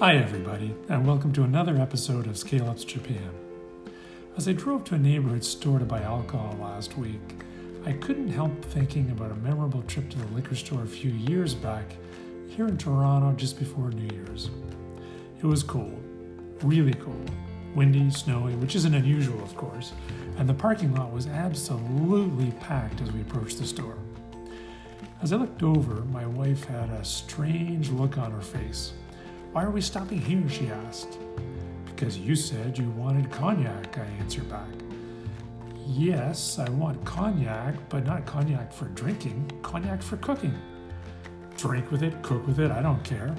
Hi, 0.00 0.16
everybody, 0.16 0.74
and 0.88 1.06
welcome 1.06 1.30
to 1.34 1.42
another 1.42 1.76
episode 1.76 2.26
of 2.26 2.38
Scale 2.38 2.70
Ups 2.70 2.84
Japan. 2.84 3.34
As 4.34 4.48
I 4.48 4.54
drove 4.54 4.82
to 4.84 4.94
a 4.94 4.98
neighborhood 4.98 5.44
store 5.44 5.78
to 5.78 5.84
buy 5.84 6.00
alcohol 6.00 6.56
last 6.58 6.96
week, 6.96 7.20
I 7.84 7.92
couldn't 7.92 8.30
help 8.30 8.64
thinking 8.64 9.10
about 9.10 9.30
a 9.30 9.34
memorable 9.34 9.82
trip 9.82 10.08
to 10.08 10.18
the 10.18 10.34
liquor 10.34 10.54
store 10.54 10.84
a 10.84 10.86
few 10.86 11.10
years 11.10 11.54
back 11.54 11.84
here 12.48 12.66
in 12.66 12.78
Toronto 12.78 13.36
just 13.36 13.58
before 13.58 13.90
New 13.90 14.08
Year's. 14.16 14.48
It 15.38 15.44
was 15.44 15.62
cold, 15.62 16.02
really 16.62 16.94
cold, 16.94 17.30
windy, 17.74 18.10
snowy, 18.10 18.54
which 18.54 18.76
isn't 18.76 18.94
unusual, 18.94 19.42
of 19.42 19.54
course, 19.54 19.92
and 20.38 20.48
the 20.48 20.54
parking 20.54 20.94
lot 20.94 21.12
was 21.12 21.26
absolutely 21.26 22.52
packed 22.52 23.02
as 23.02 23.12
we 23.12 23.20
approached 23.20 23.58
the 23.58 23.66
store. 23.66 23.98
As 25.20 25.34
I 25.34 25.36
looked 25.36 25.62
over, 25.62 25.96
my 26.06 26.24
wife 26.24 26.64
had 26.64 26.88
a 26.88 27.04
strange 27.04 27.90
look 27.90 28.16
on 28.16 28.30
her 28.30 28.40
face. 28.40 28.94
Why 29.52 29.64
are 29.64 29.70
we 29.70 29.80
stopping 29.80 30.20
here? 30.20 30.48
she 30.48 30.68
asked. 30.68 31.18
Because 31.86 32.16
you 32.16 32.36
said 32.36 32.78
you 32.78 32.88
wanted 32.90 33.32
cognac, 33.32 33.98
I 33.98 34.04
answered 34.20 34.48
back. 34.48 34.68
Yes, 35.86 36.60
I 36.60 36.70
want 36.70 37.04
cognac, 37.04 37.74
but 37.88 38.06
not 38.06 38.26
cognac 38.26 38.72
for 38.72 38.84
drinking, 38.86 39.50
cognac 39.62 40.02
for 40.02 40.18
cooking. 40.18 40.54
Drink 41.56 41.90
with 41.90 42.04
it, 42.04 42.22
cook 42.22 42.46
with 42.46 42.60
it, 42.60 42.70
I 42.70 42.80
don't 42.80 43.02
care. 43.02 43.34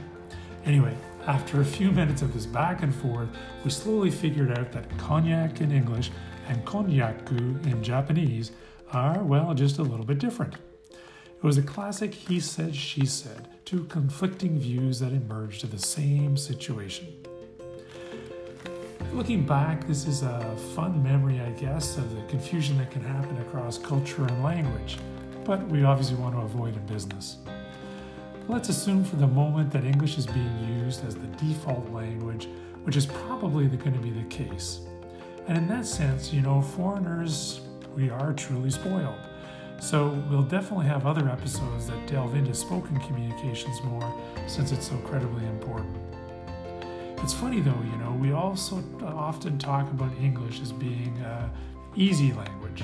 Anyway, 0.65 0.95
after 1.27 1.61
a 1.61 1.65
few 1.65 1.91
minutes 1.91 2.21
of 2.21 2.33
this 2.33 2.45
back 2.45 2.83
and 2.83 2.93
forth, 2.93 3.29
we 3.63 3.71
slowly 3.71 4.11
figured 4.11 4.57
out 4.59 4.73
that 4.73 4.97
cognac 4.97 5.61
in 5.61 5.71
English 5.71 6.11
and 6.49 6.65
konnyaku 6.65 7.65
in 7.65 7.81
Japanese 7.81 8.51
are, 8.91 9.23
well, 9.23 9.53
just 9.53 9.77
a 9.77 9.83
little 9.83 10.05
bit 10.05 10.19
different. 10.19 10.55
It 10.91 11.41
was 11.41 11.57
a 11.57 11.63
classic 11.63 12.13
he 12.13 12.41
said, 12.41 12.75
she 12.75 13.05
said, 13.05 13.47
two 13.71 13.85
conflicting 13.85 14.59
views 14.59 14.99
that 14.99 15.13
emerged 15.13 15.61
to 15.61 15.67
the 15.67 15.79
same 15.79 16.35
situation. 16.35 17.07
Looking 19.13 19.45
back, 19.45 19.87
this 19.87 20.05
is 20.05 20.23
a 20.23 20.57
fun 20.75 21.01
memory, 21.01 21.39
I 21.39 21.51
guess, 21.51 21.97
of 21.97 22.13
the 22.13 22.21
confusion 22.23 22.77
that 22.79 22.91
can 22.91 23.01
happen 23.01 23.37
across 23.37 23.77
culture 23.77 24.25
and 24.25 24.43
language, 24.43 24.97
but 25.45 25.65
we 25.69 25.85
obviously 25.85 26.17
want 26.17 26.35
to 26.35 26.41
avoid 26.41 26.75
in 26.75 26.85
business. 26.85 27.37
Let's 28.49 28.67
assume 28.67 29.05
for 29.05 29.15
the 29.15 29.27
moment 29.27 29.71
that 29.71 29.85
English 29.85 30.17
is 30.17 30.27
being 30.27 30.83
used 30.83 31.05
as 31.05 31.15
the 31.15 31.27
default 31.37 31.89
language, 31.93 32.49
which 32.83 32.97
is 32.97 33.05
probably 33.05 33.67
going 33.67 33.93
to 33.93 33.99
be 33.99 34.11
the 34.11 34.25
case. 34.25 34.81
And 35.47 35.57
in 35.57 35.69
that 35.69 35.85
sense, 35.85 36.33
you 36.33 36.41
know, 36.41 36.61
foreigners, 36.61 37.61
we 37.95 38.09
are 38.09 38.33
truly 38.33 38.69
spoiled. 38.69 39.30
So 39.81 40.09
we'll 40.29 40.43
definitely 40.43 40.85
have 40.85 41.07
other 41.07 41.27
episodes 41.27 41.87
that 41.87 42.05
delve 42.05 42.35
into 42.35 42.53
spoken 42.53 42.99
communications 42.99 43.81
more 43.81 44.13
since 44.45 44.71
it's 44.71 44.87
so 44.87 44.93
incredibly 44.93 45.43
important. 45.47 45.97
It's 47.23 47.33
funny 47.33 47.61
though, 47.61 47.81
you 47.91 47.97
know, 47.97 48.15
we 48.21 48.31
also 48.31 48.83
often 49.03 49.57
talk 49.57 49.89
about 49.89 50.11
English 50.21 50.61
as 50.61 50.71
being 50.71 51.17
an 51.25 51.49
easy 51.95 52.31
language, 52.31 52.83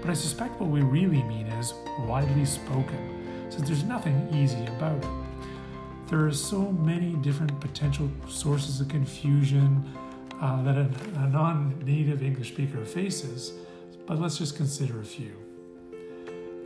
but 0.00 0.10
I 0.10 0.14
suspect 0.14 0.58
what 0.58 0.70
we 0.70 0.80
really 0.80 1.22
mean 1.24 1.46
is 1.46 1.74
widely 2.06 2.46
spoken, 2.46 3.50
since 3.50 3.68
there's 3.68 3.84
nothing 3.84 4.26
easy 4.32 4.64
about 4.64 4.96
it. 4.96 5.10
There 6.06 6.26
are 6.26 6.32
so 6.32 6.72
many 6.72 7.16
different 7.16 7.60
potential 7.60 8.10
sources 8.28 8.80
of 8.80 8.88
confusion 8.88 9.84
uh, 10.40 10.62
that 10.62 10.78
a, 10.78 10.90
a 11.16 11.28
non 11.28 11.78
native 11.84 12.22
English 12.22 12.48
speaker 12.48 12.82
faces, 12.86 13.52
but 14.06 14.18
let's 14.18 14.38
just 14.38 14.56
consider 14.56 15.00
a 15.00 15.04
few. 15.04 15.49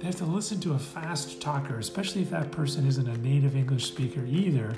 They 0.04 0.08
have 0.08 0.18
to 0.18 0.26
listen 0.26 0.60
to 0.60 0.74
a 0.74 0.78
fast 0.78 1.40
talker, 1.40 1.78
especially 1.78 2.20
if 2.20 2.28
that 2.28 2.50
person 2.50 2.86
isn't 2.86 3.08
a 3.08 3.16
native 3.26 3.56
English 3.56 3.86
speaker 3.86 4.22
either, 4.26 4.76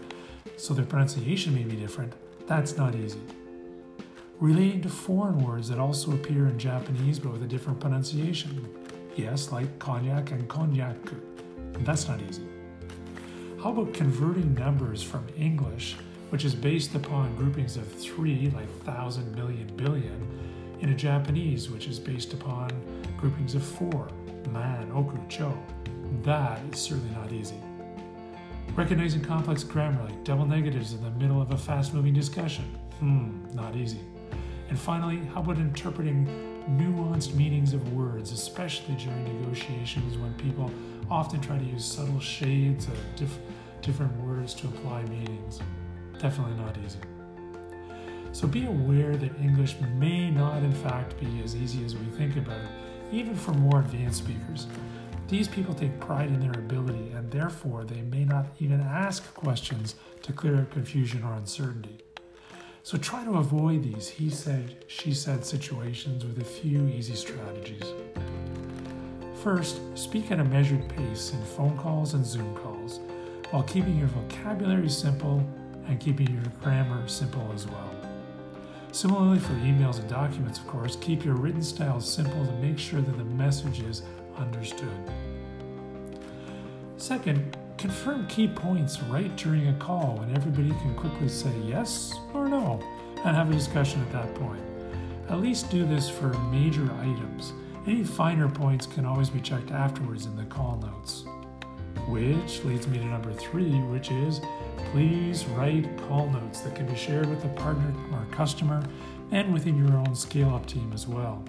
so 0.56 0.72
their 0.72 0.84
pronunciation 0.84 1.52
may 1.52 1.64
be 1.64 1.74
different. 1.74 2.12
That's 2.46 2.76
not 2.76 2.94
easy. 2.94 3.18
Relating 4.38 4.82
to 4.82 4.88
foreign 4.88 5.44
words 5.44 5.68
that 5.68 5.80
also 5.80 6.12
appear 6.12 6.46
in 6.46 6.60
Japanese 6.60 7.18
but 7.18 7.32
with 7.32 7.42
a 7.42 7.46
different 7.48 7.80
pronunciation. 7.80 8.72
Yes, 9.16 9.50
like 9.50 9.80
cognac 9.80 10.30
and 10.30 10.46
konnyaku. 10.46 11.18
That's 11.84 12.06
not 12.06 12.20
easy. 12.22 12.46
How 13.60 13.70
about 13.70 13.92
converting 13.92 14.54
numbers 14.54 15.02
from 15.02 15.26
English, 15.36 15.96
which 16.30 16.44
is 16.44 16.54
based 16.54 16.94
upon 16.94 17.34
groupings 17.34 17.76
of 17.76 17.92
three, 17.92 18.52
like 18.54 18.70
thousand, 18.84 19.34
million, 19.34 19.66
billion, 19.74 20.38
into 20.78 20.94
Japanese, 20.94 21.68
which 21.68 21.88
is 21.88 21.98
based 21.98 22.32
upon 22.32 22.70
groupings 23.18 23.56
of 23.56 23.64
four, 23.64 24.08
man, 24.46 24.90
oku, 24.92 25.18
cho. 25.28 25.56
That 26.22 26.60
is 26.72 26.80
certainly 26.80 27.14
not 27.14 27.32
easy. 27.32 27.60
Recognizing 28.74 29.22
complex 29.22 29.64
grammar 29.64 30.02
like 30.02 30.24
double 30.24 30.46
negatives 30.46 30.92
in 30.92 31.02
the 31.02 31.10
middle 31.10 31.40
of 31.40 31.50
a 31.50 31.56
fast 31.56 31.94
moving 31.94 32.14
discussion. 32.14 32.64
Hmm, 32.98 33.46
not 33.54 33.76
easy. 33.76 34.00
And 34.68 34.78
finally, 34.78 35.18
how 35.32 35.40
about 35.40 35.58
interpreting 35.58 36.26
nuanced 36.70 37.34
meanings 37.34 37.72
of 37.72 37.92
words, 37.92 38.32
especially 38.32 38.96
during 38.96 39.40
negotiations 39.40 40.18
when 40.18 40.34
people 40.34 40.70
often 41.10 41.40
try 41.40 41.56
to 41.56 41.64
use 41.64 41.84
subtle 41.84 42.20
shades 42.20 42.86
of 42.88 42.98
diff- 43.14 43.38
different 43.80 44.14
words 44.20 44.54
to 44.54 44.66
apply 44.66 45.04
meanings? 45.04 45.60
Definitely 46.18 46.56
not 46.56 46.76
easy. 46.84 46.98
So 48.32 48.46
be 48.46 48.66
aware 48.66 49.16
that 49.16 49.38
English 49.40 49.76
may 49.94 50.30
not, 50.30 50.62
in 50.62 50.72
fact, 50.72 51.18
be 51.18 51.40
as 51.42 51.54
easy 51.56 51.84
as 51.84 51.96
we 51.96 52.04
think 52.16 52.36
about 52.36 52.58
it 52.58 52.68
even 53.12 53.34
for 53.34 53.52
more 53.52 53.80
advanced 53.80 54.18
speakers. 54.18 54.66
These 55.28 55.48
people 55.48 55.74
take 55.74 55.98
pride 55.98 56.28
in 56.28 56.40
their 56.40 56.58
ability, 56.58 57.10
and 57.10 57.30
therefore 57.30 57.84
they 57.84 58.02
may 58.02 58.24
not 58.24 58.46
even 58.60 58.80
ask 58.80 59.34
questions 59.34 59.96
to 60.22 60.32
clear 60.32 60.60
up 60.60 60.70
confusion 60.70 61.24
or 61.24 61.34
uncertainty. 61.34 61.98
So 62.84 62.96
try 62.96 63.24
to 63.24 63.38
avoid 63.38 63.82
these 63.82 64.08
he 64.08 64.30
said, 64.30 64.84
she 64.86 65.12
said 65.12 65.44
situations 65.44 66.24
with 66.24 66.38
a 66.38 66.44
few 66.44 66.86
easy 66.86 67.16
strategies. 67.16 67.82
First, 69.42 69.80
speak 69.96 70.30
at 70.30 70.38
a 70.38 70.44
measured 70.44 70.88
pace 70.88 71.32
in 71.32 71.44
phone 71.44 71.76
calls 71.76 72.14
and 72.14 72.24
Zoom 72.24 72.54
calls, 72.54 73.00
while 73.50 73.64
keeping 73.64 73.98
your 73.98 74.08
vocabulary 74.08 74.88
simple 74.88 75.38
and 75.88 75.98
keeping 75.98 76.28
your 76.32 76.44
grammar 76.62 77.08
simple 77.08 77.50
as 77.52 77.66
well. 77.66 77.95
Similarly, 78.96 79.40
for 79.40 79.52
emails 79.56 79.98
and 79.98 80.08
documents, 80.08 80.58
of 80.58 80.66
course, 80.68 80.96
keep 81.02 81.22
your 81.22 81.34
written 81.34 81.60
style 81.60 82.00
simple 82.00 82.46
to 82.46 82.52
make 82.52 82.78
sure 82.78 83.02
that 83.02 83.18
the 83.18 83.24
message 83.24 83.80
is 83.80 84.00
understood. 84.38 84.88
Second, 86.96 87.58
confirm 87.76 88.26
key 88.26 88.48
points 88.48 89.02
right 89.02 89.36
during 89.36 89.68
a 89.68 89.74
call 89.74 90.16
when 90.16 90.34
everybody 90.34 90.70
can 90.70 90.94
quickly 90.94 91.28
say 91.28 91.52
yes 91.62 92.14
or 92.32 92.48
no 92.48 92.82
and 93.22 93.36
have 93.36 93.50
a 93.50 93.52
discussion 93.52 94.00
at 94.00 94.12
that 94.12 94.34
point. 94.36 94.62
At 95.28 95.42
least 95.42 95.70
do 95.70 95.84
this 95.84 96.08
for 96.08 96.32
major 96.44 96.90
items. 96.98 97.52
Any 97.86 98.02
finer 98.02 98.48
points 98.48 98.86
can 98.86 99.04
always 99.04 99.28
be 99.28 99.42
checked 99.42 99.72
afterwards 99.72 100.24
in 100.24 100.36
the 100.36 100.44
call 100.44 100.78
notes. 100.78 101.26
Which 102.06 102.64
leads 102.64 102.86
me 102.86 102.98
to 102.98 103.04
number 103.04 103.32
three, 103.32 103.72
which 103.82 104.10
is 104.10 104.40
please 104.92 105.44
write 105.46 105.84
call 106.08 106.30
notes 106.30 106.60
that 106.60 106.76
can 106.76 106.86
be 106.86 106.94
shared 106.94 107.28
with 107.28 107.44
a 107.44 107.48
partner 107.48 107.92
or 108.12 108.26
customer 108.30 108.82
and 109.32 109.52
within 109.52 109.76
your 109.76 109.96
own 109.96 110.14
scale 110.14 110.54
up 110.54 110.66
team 110.66 110.92
as 110.92 111.08
well. 111.08 111.44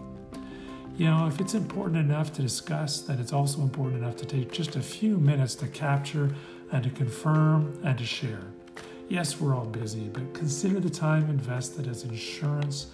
You 0.98 1.06
know, 1.06 1.28
if 1.28 1.40
it's 1.40 1.54
important 1.54 1.98
enough 1.98 2.34
to 2.34 2.42
discuss, 2.42 3.02
then 3.02 3.20
it's 3.20 3.34
also 3.34 3.62
important 3.62 4.02
enough 4.02 4.16
to 4.18 4.26
take 4.26 4.52
just 4.52 4.76
a 4.76 4.82
few 4.82 5.18
minutes 5.20 5.54
to 5.56 5.68
capture 5.68 6.34
and 6.72 6.84
to 6.84 6.90
confirm 6.90 7.80
and 7.84 7.96
to 8.00 8.06
share. 8.06 8.42
Yes, 9.10 9.40
we're 9.40 9.56
all 9.56 9.66
busy, 9.66 10.10
but 10.12 10.34
consider 10.34 10.80
the 10.80 10.90
time 10.90 11.30
invested 11.30 11.88
as 11.88 12.04
insurance, 12.04 12.88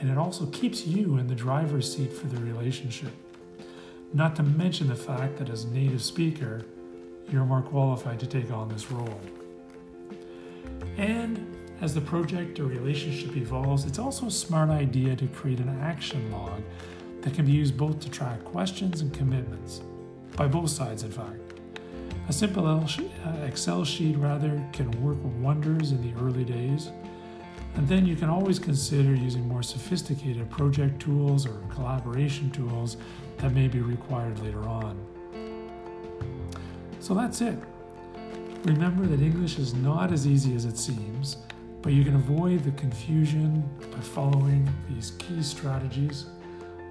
and 0.00 0.10
it 0.10 0.16
also 0.16 0.46
keeps 0.46 0.86
you 0.86 1.18
in 1.18 1.26
the 1.26 1.34
driver's 1.34 1.94
seat 1.94 2.12
for 2.12 2.26
the 2.26 2.40
relationship. 2.40 3.12
Not 4.14 4.34
to 4.36 4.42
mention 4.42 4.88
the 4.88 4.96
fact 4.96 5.36
that 5.36 5.50
as 5.50 5.64
a 5.64 5.68
native 5.68 6.02
speaker, 6.02 6.64
you're 7.30 7.44
more 7.44 7.62
qualified 7.62 8.20
to 8.20 8.26
take 8.26 8.50
on 8.50 8.68
this 8.68 8.90
role. 8.90 9.20
And 10.96 11.46
as 11.80 11.94
the 11.94 12.00
project 12.00 12.60
or 12.60 12.64
relationship 12.64 13.36
evolves, 13.36 13.84
it's 13.84 13.98
also 13.98 14.26
a 14.26 14.30
smart 14.30 14.70
idea 14.70 15.16
to 15.16 15.26
create 15.28 15.58
an 15.58 15.80
action 15.80 16.30
log 16.30 16.62
that 17.22 17.34
can 17.34 17.46
be 17.46 17.52
used 17.52 17.76
both 17.76 18.00
to 18.00 18.10
track 18.10 18.44
questions 18.44 19.00
and 19.00 19.12
commitments, 19.12 19.82
by 20.36 20.46
both 20.46 20.70
sides, 20.70 21.02
in 21.02 21.10
fact. 21.10 21.38
A 22.28 22.32
simple 22.32 22.66
uh, 22.66 22.86
Excel 23.44 23.84
sheet, 23.84 24.16
rather, 24.16 24.64
can 24.72 24.90
work 25.02 25.18
wonders 25.40 25.90
in 25.90 26.00
the 26.02 26.20
early 26.20 26.44
days, 26.44 26.90
and 27.74 27.88
then 27.88 28.06
you 28.06 28.14
can 28.14 28.28
always 28.28 28.58
consider 28.58 29.14
using 29.14 29.46
more 29.48 29.62
sophisticated 29.62 30.48
project 30.50 31.00
tools 31.00 31.46
or 31.46 31.62
collaboration 31.68 32.50
tools 32.50 32.96
that 33.38 33.52
may 33.52 33.66
be 33.66 33.80
required 33.80 34.38
later 34.40 34.68
on. 34.68 35.04
So 37.02 37.14
that's 37.14 37.40
it. 37.40 37.58
Remember 38.62 39.04
that 39.06 39.20
English 39.20 39.58
is 39.58 39.74
not 39.74 40.12
as 40.12 40.24
easy 40.24 40.54
as 40.54 40.66
it 40.66 40.78
seems, 40.78 41.38
but 41.82 41.92
you 41.92 42.04
can 42.04 42.14
avoid 42.14 42.62
the 42.62 42.70
confusion 42.70 43.68
by 43.90 43.98
following 43.98 44.72
these 44.88 45.10
key 45.18 45.42
strategies. 45.42 46.26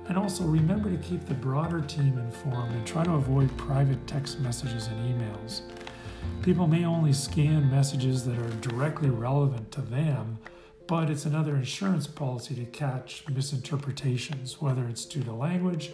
And 0.09 0.17
also 0.17 0.43
remember 0.43 0.89
to 0.89 0.97
keep 0.97 1.25
the 1.25 1.33
broader 1.33 1.79
team 1.79 2.17
informed 2.17 2.73
and 2.73 2.85
try 2.85 3.05
to 3.05 3.13
avoid 3.13 3.55
private 3.55 4.05
text 4.05 4.41
messages 4.41 4.87
and 4.87 4.97
emails. 5.15 5.61
People 6.41 6.67
may 6.67 6.83
only 6.83 7.13
scan 7.13 7.71
messages 7.71 8.25
that 8.25 8.37
are 8.37 8.49
directly 8.59 9.09
relevant 9.09 9.71
to 9.71 9.81
them, 9.81 10.39
but 10.87 11.09
it's 11.09 11.25
another 11.25 11.55
insurance 11.55 12.05
policy 12.05 12.53
to 12.55 12.65
catch 12.65 13.23
misinterpretations, 13.29 14.59
whether 14.59 14.89
it's 14.89 15.05
due 15.05 15.23
to 15.23 15.31
language 15.31 15.91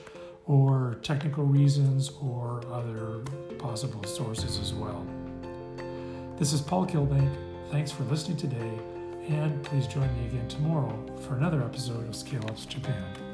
or 0.48 0.98
technical 1.04 1.44
reasons 1.44 2.12
or 2.22 2.64
other 2.72 3.20
possible 3.58 4.04
sources 4.04 4.60
as 4.60 4.74
well. 4.74 5.06
This 6.38 6.54
is 6.54 6.62
Paul 6.62 6.86
Kilbank. 6.86 7.30
Thanks 7.72 7.92
for 7.92 8.04
listening 8.04 8.38
today, 8.38 8.80
and 9.28 9.62
please 9.64 9.88
join 9.88 10.08
me 10.20 10.28
again 10.28 10.48
tomorrow 10.48 10.98
for 11.28 11.36
another 11.36 11.62
episode 11.62 12.08
of 12.08 12.16
Scale 12.16 12.46
Ups 12.46 12.66
Japan. 12.66 13.27